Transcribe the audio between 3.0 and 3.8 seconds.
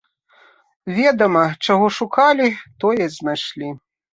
знайшлі.